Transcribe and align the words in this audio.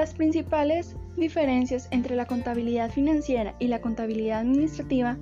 Las 0.00 0.14
principales 0.14 0.96
diferencias 1.18 1.86
entre 1.90 2.16
la 2.16 2.24
contabilidad 2.24 2.90
financiera 2.90 3.54
y 3.58 3.66
la 3.66 3.82
contabilidad 3.82 4.40
administrativa 4.40 5.18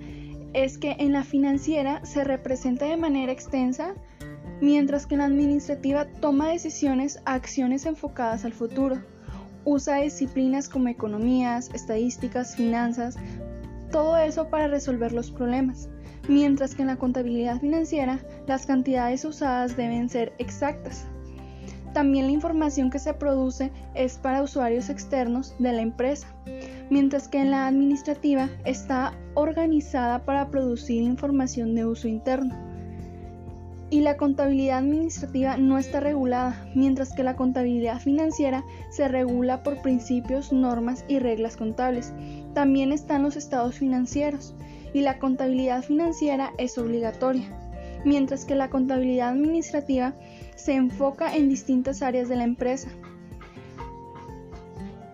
es 0.52 0.78
que 0.78 0.94
en 1.00 1.14
la 1.14 1.24
financiera 1.24 2.00
se 2.06 2.22
representa 2.22 2.84
de 2.84 2.96
manera 2.96 3.32
extensa, 3.32 3.96
mientras 4.60 5.04
que 5.04 5.16
en 5.16 5.18
la 5.18 5.24
administrativa 5.24 6.04
toma 6.20 6.50
decisiones 6.50 7.20
acciones 7.24 7.86
enfocadas 7.86 8.44
al 8.44 8.52
futuro. 8.52 9.02
Usa 9.64 9.96
disciplinas 9.96 10.68
como 10.68 10.86
economías, 10.86 11.70
estadísticas, 11.74 12.54
finanzas, 12.54 13.16
todo 13.90 14.16
eso 14.16 14.48
para 14.48 14.68
resolver 14.68 15.10
los 15.10 15.32
problemas, 15.32 15.88
mientras 16.28 16.76
que 16.76 16.82
en 16.82 16.88
la 16.88 16.98
contabilidad 16.98 17.58
financiera 17.58 18.20
las 18.46 18.64
cantidades 18.64 19.24
usadas 19.24 19.76
deben 19.76 20.08
ser 20.08 20.34
exactas. 20.38 21.04
También 21.92 22.26
la 22.26 22.32
información 22.32 22.90
que 22.90 22.98
se 22.98 23.14
produce 23.14 23.70
es 23.94 24.18
para 24.18 24.42
usuarios 24.42 24.88
externos 24.88 25.54
de 25.58 25.72
la 25.72 25.82
empresa, 25.82 26.28
mientras 26.90 27.28
que 27.28 27.40
en 27.40 27.50
la 27.50 27.66
administrativa 27.66 28.48
está 28.64 29.14
organizada 29.34 30.24
para 30.24 30.48
producir 30.48 31.02
información 31.02 31.74
de 31.74 31.86
uso 31.86 32.08
interno. 32.08 32.54
Y 33.90 34.02
la 34.02 34.18
contabilidad 34.18 34.78
administrativa 34.78 35.56
no 35.56 35.78
está 35.78 36.00
regulada, 36.00 36.68
mientras 36.74 37.14
que 37.14 37.22
la 37.22 37.36
contabilidad 37.36 37.98
financiera 37.98 38.62
se 38.90 39.08
regula 39.08 39.62
por 39.62 39.80
principios, 39.80 40.52
normas 40.52 41.06
y 41.08 41.18
reglas 41.18 41.56
contables. 41.56 42.12
También 42.52 42.92
están 42.92 43.22
los 43.22 43.36
estados 43.36 43.76
financieros, 43.76 44.54
y 44.92 45.00
la 45.00 45.18
contabilidad 45.18 45.82
financiera 45.82 46.52
es 46.58 46.76
obligatoria, 46.76 47.48
mientras 48.04 48.44
que 48.44 48.54
la 48.54 48.68
contabilidad 48.68 49.30
administrativa 49.30 50.12
se 50.58 50.74
enfoca 50.74 51.34
en 51.36 51.48
distintas 51.48 52.02
áreas 52.02 52.28
de 52.28 52.36
la 52.36 52.44
empresa. 52.44 52.88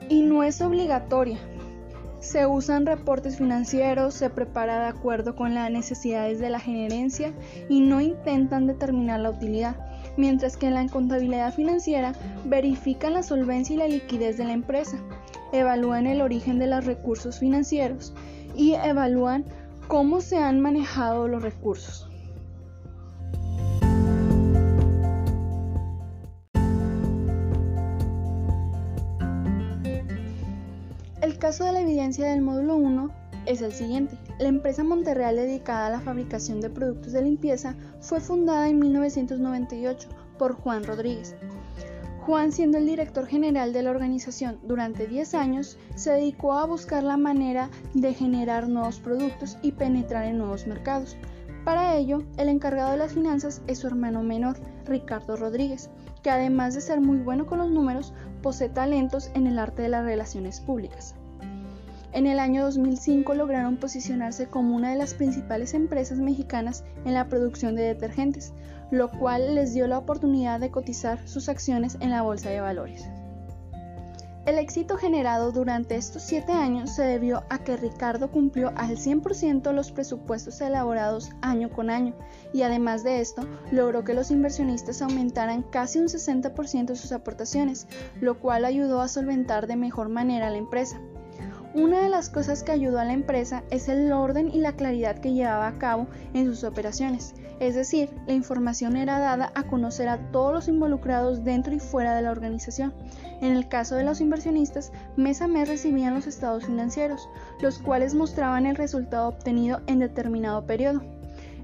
Y 0.08 0.22
no 0.22 0.42
es 0.42 0.60
obligatoria, 0.62 1.38
se 2.20 2.46
usan 2.46 2.86
reportes 2.86 3.36
financieros, 3.36 4.14
se 4.14 4.30
prepara 4.30 4.80
de 4.80 4.88
acuerdo 4.88 5.36
con 5.36 5.54
las 5.54 5.70
necesidades 5.70 6.40
de 6.40 6.48
la 6.48 6.58
gerencia 6.58 7.34
y 7.68 7.82
no 7.82 8.00
intentan 8.00 8.66
determinar 8.66 9.20
la 9.20 9.30
utilidad, 9.30 9.76
mientras 10.16 10.56
que 10.56 10.66
en 10.66 10.74
la 10.74 10.86
contabilidad 10.88 11.52
financiera 11.52 12.14
verifican 12.46 13.12
la 13.12 13.22
solvencia 13.22 13.74
y 13.74 13.78
la 13.78 13.88
liquidez 13.88 14.38
de 14.38 14.44
la 14.44 14.54
empresa, 14.54 14.96
evalúan 15.52 16.06
el 16.06 16.22
origen 16.22 16.58
de 16.58 16.66
los 16.66 16.86
recursos 16.86 17.38
financieros 17.38 18.14
y 18.56 18.72
evalúan 18.72 19.44
cómo 19.86 20.22
se 20.22 20.38
han 20.38 20.60
manejado 20.60 21.28
los 21.28 21.42
recursos. 21.42 22.13
Caso 31.44 31.64
de 31.64 31.72
la 31.72 31.82
evidencia 31.82 32.30
del 32.30 32.40
módulo 32.40 32.76
1 32.76 33.10
es 33.44 33.60
el 33.60 33.74
siguiente. 33.74 34.16
La 34.38 34.48
empresa 34.48 34.82
Monterreal 34.82 35.36
dedicada 35.36 35.88
a 35.88 35.90
la 35.90 36.00
fabricación 36.00 36.62
de 36.62 36.70
productos 36.70 37.12
de 37.12 37.20
limpieza 37.20 37.74
fue 38.00 38.20
fundada 38.20 38.66
en 38.70 38.78
1998 38.78 40.08
por 40.38 40.54
Juan 40.54 40.84
Rodríguez. 40.84 41.36
Juan, 42.22 42.50
siendo 42.50 42.78
el 42.78 42.86
director 42.86 43.26
general 43.26 43.74
de 43.74 43.82
la 43.82 43.90
organización 43.90 44.58
durante 44.62 45.06
10 45.06 45.34
años, 45.34 45.76
se 45.96 46.12
dedicó 46.12 46.54
a 46.54 46.64
buscar 46.64 47.02
la 47.02 47.18
manera 47.18 47.68
de 47.92 48.14
generar 48.14 48.66
nuevos 48.66 48.98
productos 48.98 49.58
y 49.60 49.72
penetrar 49.72 50.24
en 50.24 50.38
nuevos 50.38 50.66
mercados. 50.66 51.18
Para 51.62 51.94
ello, 51.94 52.22
el 52.38 52.48
encargado 52.48 52.92
de 52.92 52.96
las 52.96 53.12
finanzas 53.12 53.60
es 53.66 53.80
su 53.80 53.86
hermano 53.86 54.22
menor, 54.22 54.56
Ricardo 54.86 55.36
Rodríguez, 55.36 55.90
que 56.22 56.30
además 56.30 56.74
de 56.74 56.80
ser 56.80 57.02
muy 57.02 57.18
bueno 57.18 57.44
con 57.44 57.58
los 57.58 57.70
números, 57.70 58.14
posee 58.40 58.70
talentos 58.70 59.30
en 59.34 59.46
el 59.46 59.58
arte 59.58 59.82
de 59.82 59.90
las 59.90 60.06
relaciones 60.06 60.62
públicas. 60.62 61.14
En 62.14 62.28
el 62.28 62.38
año 62.38 62.62
2005 62.62 63.34
lograron 63.34 63.76
posicionarse 63.76 64.46
como 64.46 64.76
una 64.76 64.90
de 64.90 64.96
las 64.96 65.14
principales 65.14 65.74
empresas 65.74 66.18
mexicanas 66.18 66.84
en 67.04 67.12
la 67.12 67.28
producción 67.28 67.74
de 67.74 67.82
detergentes, 67.82 68.52
lo 68.92 69.10
cual 69.10 69.56
les 69.56 69.74
dio 69.74 69.88
la 69.88 69.98
oportunidad 69.98 70.60
de 70.60 70.70
cotizar 70.70 71.18
sus 71.26 71.48
acciones 71.48 71.96
en 71.98 72.10
la 72.10 72.22
bolsa 72.22 72.50
de 72.50 72.60
valores. 72.60 73.04
El 74.46 74.58
éxito 74.58 74.96
generado 74.96 75.50
durante 75.50 75.96
estos 75.96 76.22
siete 76.22 76.52
años 76.52 76.94
se 76.94 77.02
debió 77.02 77.42
a 77.50 77.64
que 77.64 77.76
Ricardo 77.76 78.30
cumplió 78.30 78.72
al 78.76 78.96
100% 78.96 79.72
los 79.72 79.90
presupuestos 79.90 80.60
elaborados 80.60 81.30
año 81.40 81.68
con 81.68 81.90
año 81.90 82.14
y 82.52 82.62
además 82.62 83.02
de 83.02 83.22
esto 83.22 83.42
logró 83.72 84.04
que 84.04 84.14
los 84.14 84.30
inversionistas 84.30 85.02
aumentaran 85.02 85.62
casi 85.62 85.98
un 85.98 86.06
60% 86.06 86.94
sus 86.94 87.10
aportaciones, 87.10 87.88
lo 88.20 88.38
cual 88.38 88.66
ayudó 88.66 89.00
a 89.00 89.08
solventar 89.08 89.66
de 89.66 89.74
mejor 89.74 90.10
manera 90.10 90.50
la 90.50 90.58
empresa. 90.58 91.00
Una 91.74 92.02
de 92.02 92.08
las 92.08 92.30
cosas 92.30 92.62
que 92.62 92.70
ayudó 92.70 93.00
a 93.00 93.04
la 93.04 93.14
empresa 93.14 93.64
es 93.70 93.88
el 93.88 94.12
orden 94.12 94.48
y 94.48 94.60
la 94.60 94.74
claridad 94.74 95.18
que 95.18 95.32
llevaba 95.32 95.66
a 95.66 95.78
cabo 95.78 96.06
en 96.32 96.46
sus 96.46 96.62
operaciones, 96.62 97.34
es 97.58 97.74
decir, 97.74 98.10
la 98.28 98.32
información 98.32 98.96
era 98.96 99.18
dada 99.18 99.50
a 99.56 99.64
conocer 99.64 100.08
a 100.08 100.30
todos 100.30 100.52
los 100.52 100.68
involucrados 100.68 101.42
dentro 101.42 101.74
y 101.74 101.80
fuera 101.80 102.14
de 102.14 102.22
la 102.22 102.30
organización. 102.30 102.94
En 103.40 103.56
el 103.56 103.68
caso 103.68 103.96
de 103.96 104.04
los 104.04 104.20
inversionistas, 104.20 104.92
mes 105.16 105.42
a 105.42 105.48
mes 105.48 105.68
recibían 105.68 106.14
los 106.14 106.28
estados 106.28 106.64
financieros, 106.64 107.28
los 107.60 107.80
cuales 107.80 108.14
mostraban 108.14 108.66
el 108.66 108.76
resultado 108.76 109.28
obtenido 109.28 109.80
en 109.88 109.98
determinado 109.98 110.66
periodo. 110.66 111.13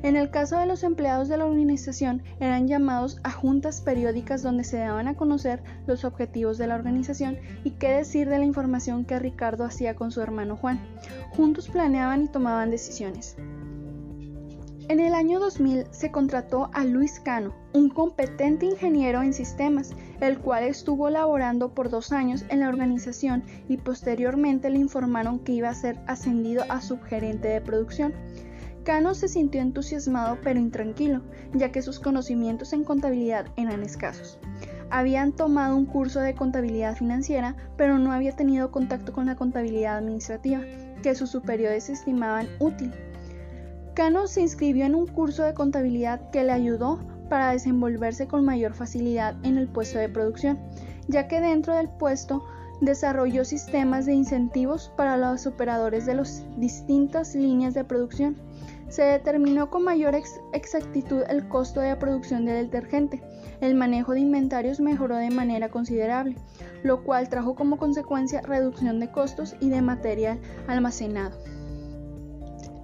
En 0.03 0.17
el 0.17 0.31
caso 0.31 0.59
de 0.59 0.67
los 0.67 0.83
empleados 0.83 1.29
de 1.29 1.37
la 1.37 1.45
organización, 1.45 2.23
eran 2.41 2.69
llamados 2.69 3.19
a 3.23 3.31
juntas 3.31 3.83
periódicas 3.83 4.43
donde 4.43 4.65
se 4.65 4.79
daban 4.79 5.09
a 5.09 5.15
conocer 5.15 5.63
los 5.87 6.05
objetivos 6.05 6.57
de 6.57 6.67
la 6.67 6.75
organización 6.75 7.39
y 7.65 7.73
qué 7.73 7.91
decir 7.91 8.29
de 8.29 8.39
la 8.39 8.47
información 8.47 9.05
que 9.05 9.19
Ricardo 9.19 9.65
hacía 9.65 9.97
con 9.97 10.11
su 10.11 10.23
hermano 10.23 10.57
Juan. 10.57 10.81
Juntos 11.31 11.69
planeaban 11.69 12.25
y 12.25 12.29
tomaban 12.29 12.71
decisiones. 12.71 13.37
En 14.91 14.99
el 14.99 15.15
año 15.15 15.39
2000 15.39 15.87
se 15.93 16.11
contrató 16.11 16.69
a 16.73 16.85
Luis 16.85 17.21
Cano, 17.21 17.55
un 17.73 17.91
competente 17.91 18.67
ingeniero 18.67 19.23
en 19.23 19.33
sistemas, 19.33 19.93
el 20.21 20.41
cual 20.41 20.65
estuvo 20.65 21.09
laborando 21.11 21.75
por 21.75 21.91
dos 21.91 22.11
años 22.11 22.45
en 22.49 22.59
la 22.59 22.69
organización 22.69 23.45
y 23.69 23.77
posteriormente 23.77 24.69
le 24.69 24.81
informaron 24.81 25.39
que 25.39 25.53
iba 25.53 25.69
a 25.69 25.75
ser 25.75 26.01
ascendido 26.09 26.65
a 26.69 26.81
subgerente 26.81 27.47
de 27.47 27.61
producción. 27.61 28.13
Cano 28.85 29.15
se 29.15 29.29
sintió 29.29 29.61
entusiasmado 29.61 30.39
pero 30.43 30.59
intranquilo, 30.59 31.21
ya 31.53 31.71
que 31.71 31.83
sus 31.83 32.01
conocimientos 32.01 32.73
en 32.73 32.85
contabilidad 32.85 33.47
eran 33.57 33.83
escasos. 33.83 34.39
Habían 34.91 35.33
tomado 35.33 35.77
un 35.77 35.87
curso 35.87 36.21
de 36.21 36.35
contabilidad 36.35 36.97
financiera, 36.97 37.57
pero 37.77 37.99
no 37.99 38.13
había 38.13 38.35
tenido 38.35 38.71
contacto 38.73 39.13
con 39.13 39.27
la 39.27 39.37
contabilidad 39.37 39.99
administrativa, 39.99 40.63
que 41.03 41.15
sus 41.15 41.31
superiores 41.31 41.89
estimaban 41.89 42.49
útil. 42.59 42.93
Cano 43.95 44.27
se 44.27 44.41
inscribió 44.41 44.87
en 44.87 44.95
un 44.95 45.07
curso 45.07 45.43
de 45.43 45.55
contabilidad 45.55 46.31
que 46.31 46.43
le 46.43 46.53
ayudó 46.53 47.01
para 47.29 47.53
desenvolverse 47.53 48.27
con 48.27 48.45
mayor 48.45 48.75
facilidad 48.75 49.37
en 49.45 49.59
el 49.59 49.69
puesto 49.69 49.99
de 49.99 50.09
producción, 50.09 50.59
ya 51.07 51.29
que 51.29 51.41
dentro 51.41 51.75
del 51.75 51.89
puesto 51.89 52.45
desarrolló 52.81 53.45
sistemas 53.45 54.07
de 54.07 54.15
incentivos 54.15 54.93
para 54.97 55.17
los 55.17 55.47
operadores 55.47 56.07
de 56.07 56.15
las 56.15 56.45
distintas 56.57 57.35
líneas 57.35 57.75
de 57.75 57.85
producción 57.85 58.37
se 58.91 59.05
determinó 59.05 59.71
con 59.71 59.85
mayor 59.85 60.15
exactitud 60.53 61.23
el 61.29 61.49
costo 61.49 61.81
de 61.81 61.97
producción 61.97 62.45
del 62.45 62.67
detergente. 62.67 63.23
El 63.61 63.75
manejo 63.75 64.13
de 64.13 64.21
inventarios 64.21 64.81
mejoró 64.81 65.17
de 65.17 65.31
manera 65.31 65.69
considerable, 65.69 66.37
lo 66.83 67.05
cual 67.05 67.29
trajo 67.29 67.55
como 67.55 67.79
consecuencia 67.79 68.43
reducción 68.43 69.01
de 69.01 69.11
costos 69.11 69.55
y 69.61 69.71
de 69.71 69.81
material 69.81 70.41
almacenado. 70.67 71.39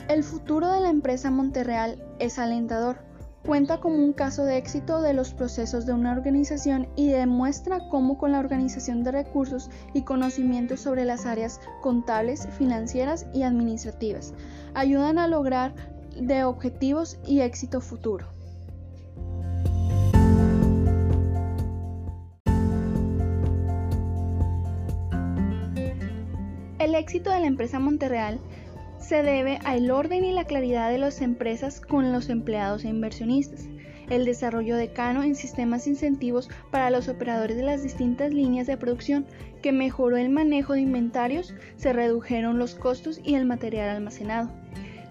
El 0.09 0.22
futuro 0.22 0.71
de 0.71 0.81
la 0.81 0.91
empresa 0.91 1.31
Monterreal 1.31 2.00
es 2.21 2.38
alentador. 2.38 2.99
Cuenta 3.44 3.78
como 3.78 3.97
un 3.97 4.12
caso 4.12 4.44
de 4.44 4.56
éxito 4.56 5.00
de 5.03 5.12
los 5.12 5.33
procesos 5.33 5.87
de 5.87 5.93
una 5.93 6.12
organización 6.12 6.88
y 6.97 7.11
demuestra 7.11 7.88
cómo 7.91 8.19
con 8.19 8.32
la 8.32 8.41
organización 8.41 9.05
de 9.05 9.12
recursos 9.12 9.70
y 9.94 10.02
conocimientos 10.02 10.81
sobre 10.81 11.05
las 11.05 11.26
áreas 11.26 11.61
contables, 11.81 12.49
financieras 12.59 13.26
y 13.32 13.43
administrativas 13.44 14.35
ayudan 14.76 15.19
a 15.19 15.26
lograr 15.26 15.73
de 16.20 16.44
objetivos 16.44 17.18
y 17.26 17.40
éxito 17.40 17.80
futuro. 17.80 18.26
El 26.78 26.94
éxito 26.94 27.30
de 27.30 27.40
la 27.40 27.46
empresa 27.46 27.78
Monterreal 27.78 28.38
se 28.98 29.22
debe 29.22 29.58
al 29.64 29.90
orden 29.90 30.24
y 30.24 30.32
la 30.32 30.44
claridad 30.44 30.90
de 30.90 30.98
las 30.98 31.20
empresas 31.20 31.80
con 31.80 32.12
los 32.12 32.28
empleados 32.28 32.84
e 32.84 32.88
inversionistas, 32.88 33.68
el 34.08 34.24
desarrollo 34.24 34.76
de 34.76 34.92
Cano 34.92 35.22
en 35.22 35.34
sistemas 35.34 35.86
incentivos 35.86 36.48
para 36.70 36.90
los 36.90 37.08
operadores 37.08 37.56
de 37.56 37.62
las 37.62 37.82
distintas 37.82 38.32
líneas 38.32 38.66
de 38.66 38.76
producción, 38.76 39.26
que 39.62 39.72
mejoró 39.72 40.16
el 40.16 40.28
manejo 40.28 40.74
de 40.74 40.80
inventarios, 40.80 41.54
se 41.76 41.92
redujeron 41.92 42.58
los 42.58 42.74
costos 42.74 43.20
y 43.24 43.34
el 43.34 43.46
material 43.46 43.88
almacenado. 43.88 44.50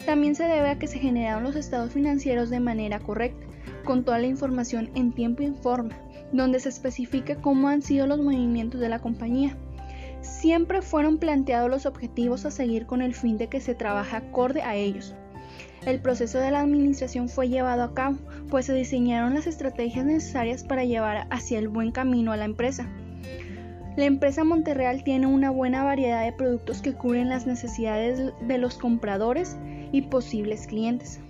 También 0.06 0.36
se 0.36 0.44
debe 0.44 0.70
a 0.70 0.78
que 0.78 0.88
se 0.88 1.00
generaron 1.00 1.44
los 1.44 1.56
estados 1.56 1.92
financieros 1.92 2.50
de 2.52 2.60
manera 2.60 3.00
correcta, 3.00 3.46
con 3.84 4.04
toda 4.04 4.20
la 4.20 4.28
información 4.28 4.92
en 4.94 5.14
tiempo 5.14 5.42
y 5.42 5.52
forma, 5.52 5.96
donde 6.32 6.60
se 6.60 6.70
especifica 6.70 7.36
cómo 7.38 7.70
han 7.70 7.82
sido 7.82 8.06
los 8.06 8.20
movimientos 8.20 8.80
de 8.80 8.90
la 8.90 9.00
compañía. 9.00 9.58
siempre 10.22 10.82
fueron 10.82 11.20
planteados 11.20 11.70
los 11.70 11.86
objetivos 11.86 12.46
a 12.46 12.52
seguir 12.52 12.88
con 12.88 13.04
el 13.04 13.14
fin 13.14 13.38
de 13.38 13.48
que 13.48 13.62
se 13.62 13.76
trabaje 13.76 14.16
acorde 14.16 14.64
a 14.64 14.76
ellos. 14.76 15.14
El 15.86 16.00
proceso 16.00 16.40
de 16.40 16.50
la 16.50 16.62
administración 16.62 17.30
fue 17.30 17.48
llevado 17.48 17.84
a 17.84 17.94
cabo, 17.94 18.18
pues 18.50 18.66
se 18.66 18.74
diseñaron 18.74 19.36
las 19.36 19.46
estrategias 19.46 20.04
necesarias 20.04 20.64
para 20.64 20.84
llevar 20.84 21.28
hacia 21.30 21.60
el 21.60 21.68
buen 21.68 21.92
camino 21.92 22.32
a 22.32 22.38
la 22.38 22.46
empresa. 22.46 22.88
La 23.96 24.06
empresa 24.06 24.44
Monterreal 24.44 25.04
tiene 25.04 25.28
una 25.28 25.52
buena 25.52 25.84
variedad 25.84 26.26
de 26.26 26.34
productos 26.34 26.82
que 26.82 26.94
cubren 26.94 27.30
las 27.30 27.46
necesidades 27.46 28.34
de 28.42 28.58
los 28.58 28.80
compradores 28.80 29.56
y 29.96 30.02
posibles 30.02 30.68
clientes. 30.68 31.22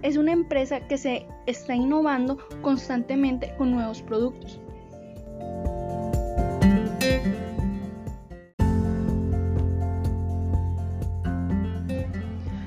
Es 0.00 0.16
una 0.16 0.32
empresa 0.32 0.80
que 0.80 0.96
se 0.96 1.26
está 1.44 1.74
innovando 1.74 2.38
constantemente 2.62 3.54
con 3.58 3.70
nuevos 3.70 4.00
productos. 4.00 4.58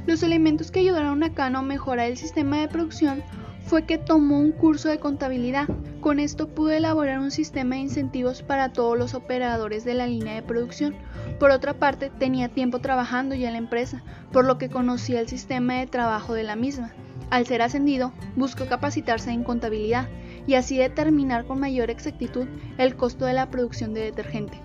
Los 0.06 0.22
elementos 0.22 0.70
que 0.70 0.82
ayudaron 0.82 1.24
a 1.24 1.34
Cano 1.34 1.60
a 1.60 1.64
mejorar 1.64 2.12
el 2.12 2.18
sistema 2.18 2.60
de 2.60 2.68
producción 2.68 3.24
fue 3.66 3.84
que 3.86 3.98
tomó 3.98 4.40
un 4.40 4.52
curso 4.52 4.90
de 4.90 5.00
contabilidad. 5.00 5.68
Con 6.02 6.20
esto 6.20 6.48
pudo 6.48 6.72
elaborar 6.72 7.20
un 7.20 7.32
sistema 7.32 7.76
de 7.76 7.82
incentivos 7.82 8.44
para 8.44 8.72
todos 8.72 8.98
los 8.98 9.14
operadores 9.16 9.84
de 9.84 9.96
la 9.96 10.06
línea 10.06 10.36
de 10.36 10.44
producción. 10.44 10.96
Por 11.40 11.52
otra 11.52 11.74
parte, 11.74 12.12
tenía 12.12 12.50
tiempo 12.50 12.80
trabajando 12.80 13.36
ya 13.36 13.48
en 13.48 13.54
la 13.54 13.60
empresa, 13.60 14.04
por 14.32 14.46
lo 14.46 14.58
que 14.58 14.70
conocía 14.70 15.20
el 15.20 15.28
sistema 15.28 15.76
de 15.76 15.88
trabajo 15.88 16.34
de 16.34 16.44
la 16.44 16.56
misma. 16.56 16.94
Al 17.30 17.46
ser 17.48 17.62
ascendido, 17.62 18.14
buscó 18.36 18.68
capacitarse 18.68 19.32
en 19.32 19.44
contabilidad 19.44 20.08
y 20.46 20.54
así 20.54 20.78
determinar 20.78 21.46
con 21.46 21.60
mayor 21.60 21.90
exactitud 21.90 22.48
el 22.78 22.96
costo 22.96 23.26
de 23.26 23.34
la 23.34 23.50
producción 23.50 23.94
de 23.94 24.02
detergente. 24.02 24.60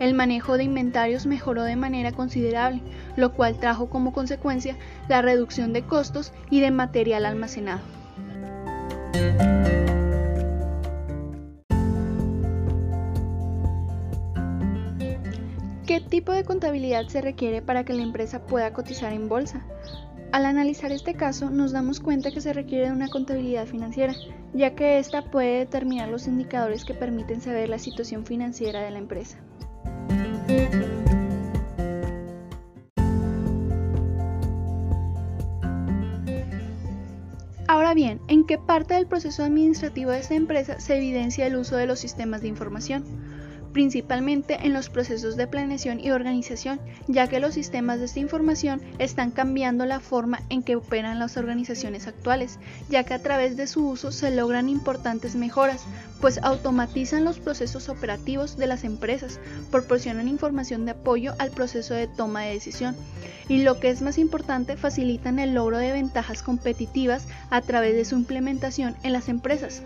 El 0.00 0.14
manejo 0.14 0.56
de 0.56 0.64
inventarios 0.64 1.26
mejoró 1.26 1.62
de 1.62 1.76
manera 1.76 2.12
considerable, 2.12 2.80
lo 3.16 3.34
cual 3.34 3.60
trajo 3.60 3.88
como 3.88 4.12
consecuencia 4.12 4.76
la 5.08 5.22
reducción 5.22 5.72
de 5.72 5.82
costos 5.82 6.32
y 6.50 6.60
de 6.60 6.72
material 6.72 7.26
almacenado. 7.26 7.82
¿Qué 15.92 16.00
tipo 16.00 16.32
de 16.32 16.42
contabilidad 16.42 17.06
se 17.08 17.20
requiere 17.20 17.60
para 17.60 17.84
que 17.84 17.92
la 17.92 18.02
empresa 18.02 18.46
pueda 18.46 18.72
cotizar 18.72 19.12
en 19.12 19.28
bolsa? 19.28 19.62
Al 20.32 20.46
analizar 20.46 20.90
este 20.90 21.12
caso, 21.12 21.50
nos 21.50 21.70
damos 21.72 22.00
cuenta 22.00 22.30
que 22.30 22.40
se 22.40 22.54
requiere 22.54 22.86
de 22.86 22.92
una 22.92 23.08
contabilidad 23.08 23.66
financiera, 23.66 24.14
ya 24.54 24.74
que 24.74 24.98
ésta 24.98 25.30
puede 25.30 25.58
determinar 25.58 26.08
los 26.08 26.26
indicadores 26.26 26.86
que 26.86 26.94
permiten 26.94 27.42
saber 27.42 27.68
la 27.68 27.78
situación 27.78 28.24
financiera 28.24 28.80
de 28.80 28.90
la 28.90 29.00
empresa. 29.00 29.36
Ahora 37.68 37.92
bien, 37.92 38.18
¿en 38.28 38.46
qué 38.46 38.56
parte 38.56 38.94
del 38.94 39.06
proceso 39.06 39.44
administrativo 39.44 40.10
de 40.10 40.20
esta 40.20 40.36
empresa 40.36 40.80
se 40.80 40.96
evidencia 40.96 41.46
el 41.46 41.56
uso 41.56 41.76
de 41.76 41.86
los 41.86 41.98
sistemas 41.98 42.40
de 42.40 42.48
información? 42.48 43.31
Principalmente 43.72 44.58
en 44.62 44.72
los 44.72 44.90
procesos 44.90 45.36
de 45.36 45.46
planeación 45.46 46.00
y 46.00 46.10
organización, 46.10 46.80
ya 47.08 47.26
que 47.26 47.40
los 47.40 47.54
sistemas 47.54 47.98
de 47.98 48.06
esta 48.06 48.20
información 48.20 48.80
están 48.98 49.30
cambiando 49.30 49.86
la 49.86 50.00
forma 50.00 50.40
en 50.50 50.62
que 50.62 50.76
operan 50.76 51.18
las 51.18 51.36
organizaciones 51.36 52.06
actuales, 52.06 52.58
ya 52.88 53.04
que 53.04 53.14
a 53.14 53.22
través 53.22 53.56
de 53.56 53.66
su 53.66 53.88
uso 53.88 54.12
se 54.12 54.30
logran 54.30 54.68
importantes 54.68 55.34
mejoras, 55.34 55.84
pues 56.20 56.38
automatizan 56.42 57.24
los 57.24 57.38
procesos 57.38 57.88
operativos 57.88 58.56
de 58.56 58.66
las 58.66 58.84
empresas, 58.84 59.40
proporcionan 59.70 60.28
información 60.28 60.84
de 60.84 60.92
apoyo 60.92 61.34
al 61.38 61.50
proceso 61.50 61.94
de 61.94 62.06
toma 62.06 62.42
de 62.42 62.52
decisión 62.52 62.94
y 63.48 63.62
lo 63.62 63.80
que 63.80 63.90
es 63.90 64.02
más 64.02 64.18
importante, 64.18 64.76
facilitan 64.76 65.38
el 65.38 65.54
logro 65.54 65.78
de 65.78 65.92
ventajas 65.92 66.42
competitivas 66.42 67.26
a 67.50 67.60
través 67.60 67.94
de 67.94 68.04
su 68.04 68.16
implementación 68.16 68.96
en 69.02 69.12
las 69.12 69.28
empresas. 69.28 69.82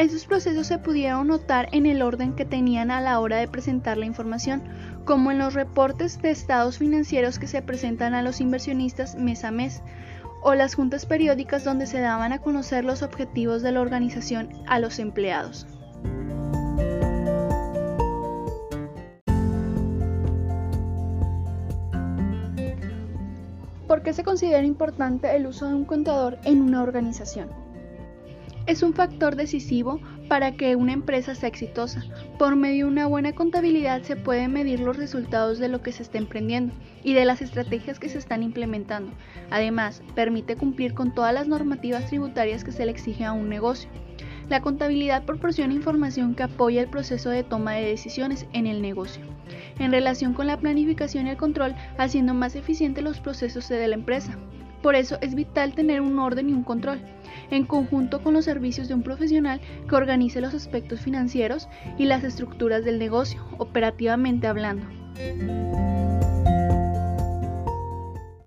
Esos 0.00 0.24
procesos 0.24 0.66
se 0.66 0.78
pudieron 0.78 1.26
notar 1.26 1.68
en 1.72 1.84
el 1.84 2.00
orden 2.00 2.32
que 2.34 2.46
tenían 2.46 2.90
a 2.90 3.02
la 3.02 3.20
hora 3.20 3.36
de 3.36 3.48
presentar 3.48 3.98
la 3.98 4.06
información, 4.06 4.62
como 5.04 5.30
en 5.30 5.36
los 5.36 5.52
reportes 5.52 6.22
de 6.22 6.30
estados 6.30 6.78
financieros 6.78 7.38
que 7.38 7.46
se 7.46 7.60
presentan 7.60 8.14
a 8.14 8.22
los 8.22 8.40
inversionistas 8.40 9.14
mes 9.14 9.44
a 9.44 9.50
mes, 9.50 9.82
o 10.40 10.54
las 10.54 10.74
juntas 10.74 11.04
periódicas 11.04 11.64
donde 11.64 11.86
se 11.86 12.00
daban 12.00 12.32
a 12.32 12.38
conocer 12.38 12.82
los 12.82 13.02
objetivos 13.02 13.60
de 13.60 13.72
la 13.72 13.82
organización 13.82 14.48
a 14.66 14.78
los 14.78 14.98
empleados. 14.98 15.66
¿Por 23.86 24.02
qué 24.02 24.14
se 24.14 24.24
considera 24.24 24.64
importante 24.64 25.36
el 25.36 25.46
uso 25.46 25.68
de 25.68 25.74
un 25.74 25.84
contador 25.84 26.38
en 26.44 26.62
una 26.62 26.82
organización? 26.82 27.59
Es 28.70 28.84
un 28.84 28.94
factor 28.94 29.34
decisivo 29.34 30.00
para 30.28 30.52
que 30.52 30.76
una 30.76 30.92
empresa 30.92 31.34
sea 31.34 31.48
exitosa. 31.48 32.04
Por 32.38 32.54
medio 32.54 32.86
de 32.86 32.92
una 32.92 33.06
buena 33.06 33.32
contabilidad 33.32 34.02
se 34.02 34.14
pueden 34.14 34.52
medir 34.52 34.78
los 34.78 34.96
resultados 34.96 35.58
de 35.58 35.66
lo 35.66 35.82
que 35.82 35.90
se 35.90 36.04
está 36.04 36.18
emprendiendo 36.18 36.72
y 37.02 37.14
de 37.14 37.24
las 37.24 37.42
estrategias 37.42 37.98
que 37.98 38.08
se 38.08 38.18
están 38.18 38.44
implementando. 38.44 39.12
Además, 39.50 40.04
permite 40.14 40.54
cumplir 40.54 40.94
con 40.94 41.12
todas 41.12 41.34
las 41.34 41.48
normativas 41.48 42.06
tributarias 42.06 42.62
que 42.62 42.70
se 42.70 42.84
le 42.84 42.92
exige 42.92 43.24
a 43.24 43.32
un 43.32 43.48
negocio. 43.48 43.90
La 44.48 44.60
contabilidad 44.60 45.24
proporciona 45.24 45.74
información 45.74 46.36
que 46.36 46.44
apoya 46.44 46.80
el 46.80 46.90
proceso 46.90 47.30
de 47.30 47.42
toma 47.42 47.72
de 47.72 47.86
decisiones 47.86 48.46
en 48.52 48.68
el 48.68 48.82
negocio, 48.82 49.24
en 49.80 49.90
relación 49.90 50.32
con 50.32 50.46
la 50.46 50.60
planificación 50.60 51.26
y 51.26 51.30
el 51.30 51.36
control, 51.36 51.74
haciendo 51.98 52.34
más 52.34 52.54
eficientes 52.54 53.02
los 53.02 53.18
procesos 53.18 53.68
de 53.68 53.88
la 53.88 53.96
empresa. 53.96 54.38
Por 54.82 54.94
eso 54.94 55.18
es 55.20 55.34
vital 55.34 55.74
tener 55.74 56.00
un 56.00 56.18
orden 56.18 56.48
y 56.48 56.52
un 56.52 56.64
control, 56.64 57.00
en 57.50 57.66
conjunto 57.66 58.22
con 58.22 58.34
los 58.34 58.44
servicios 58.44 58.88
de 58.88 58.94
un 58.94 59.02
profesional 59.02 59.60
que 59.88 59.94
organice 59.94 60.40
los 60.40 60.54
aspectos 60.54 61.00
financieros 61.00 61.68
y 61.98 62.06
las 62.06 62.24
estructuras 62.24 62.84
del 62.84 62.98
negocio, 62.98 63.44
operativamente 63.58 64.46
hablando. 64.46 64.86